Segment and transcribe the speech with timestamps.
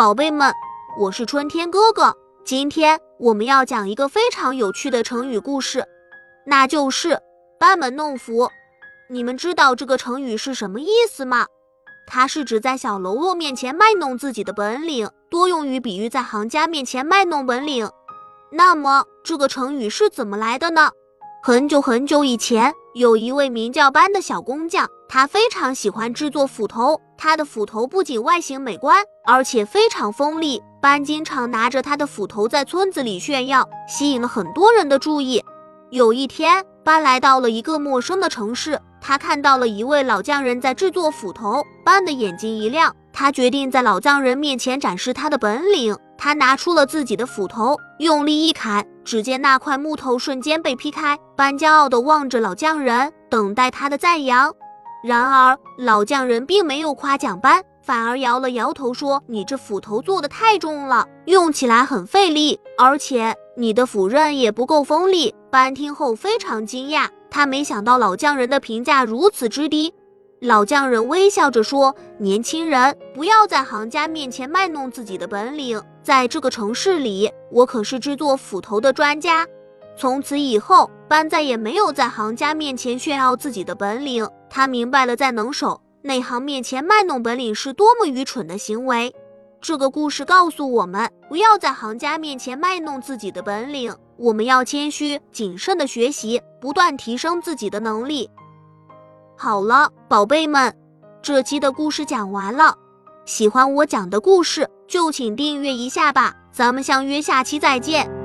[0.00, 0.50] 宝贝们，
[0.98, 2.16] 我是春天哥哥。
[2.42, 5.84] 今天我们要讲一个非常有趣的成语故事，
[6.46, 7.20] 那就是
[7.58, 8.48] 班门弄斧。
[9.10, 11.44] 你们知道这个成语是什么意思吗？
[12.06, 17.86] 它是指在小喽啰面前卖弄自己的本领，多用于比喻在行家面前卖弄本领。
[18.50, 20.90] 那么这个成语是怎么来的呢？
[21.42, 26.98] 很久很久以前，有一位名叫班的小工匠，他非常喜欢制作斧头。
[27.22, 30.62] 他的斧头不仅外形美观，而且非常锋利。
[30.80, 35.44] 班经常拿着他的斧头在村子里炫耀，吸引了很多人的注意。
[35.90, 41.62] 有一天，班来到了一个陌生的城市，他看到了一位老匠人在制作斧头。
[41.84, 45.94] 班的眼睛一亮，他决定在老匠人面前展示他的本领。
[46.16, 51.18] 他拿出了自己的斧头，用力一砍，只见那块木头瞬间被劈开。
[51.36, 54.50] 班骄傲地望着老匠人，等待他的赞扬。
[55.02, 69.92] 然而，老匠人并没有夸奖班，反而摇了摇头说：“你这斧头做的太重了，用起来很费力，而且你的斧刃也不够锋利。”班听后非常惊讶，他没想到老匠人的评价如此之低。
[70.40, 75.82] 老匠人微笑着说：“年轻人，不要在行家面前卖弄自己的本领。
[76.02, 79.46] 在这个城市里，我可是制作斧头的专家。”
[79.96, 84.26] 从此以后，班再也没有在行家面前炫耀自己的本领。
[84.50, 89.14] 他明白了，在能手内行面前卖弄本领是多么愚蠢的行为。
[89.60, 93.94] 这个故事告诉我们，不要在行家面前卖弄自己的本领。
[94.16, 98.28] 我们要谦虚谨慎的学习，不断提升自己的能力。
[99.36, 100.74] 好了，宝贝们，
[101.22, 102.74] 这期的故事讲完了。
[103.24, 106.34] 喜欢我讲的故事，就请订阅一下吧。
[106.52, 108.19] 咱们相约下期再见。